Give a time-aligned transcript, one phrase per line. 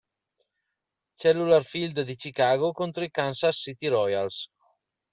[1.23, 4.49] Cellular Field di Chicago contro i Kansas City Royals.